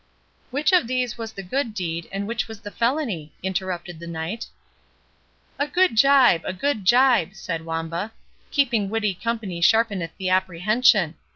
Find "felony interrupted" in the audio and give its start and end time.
2.71-3.99